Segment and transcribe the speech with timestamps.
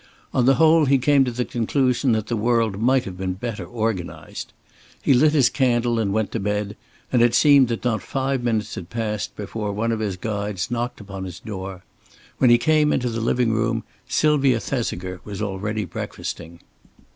[0.33, 3.65] On the whole he came to the conclusion that the world might have been better
[3.67, 4.51] organized.
[4.99, 6.75] He lit his candle and went to bed,
[7.11, 11.01] and it seemed that not five minutes had passed before one of his guides knocked
[11.01, 11.83] upon his door.
[12.39, 16.61] When he came into the living room Sylvia Thesiger was already breakfasting.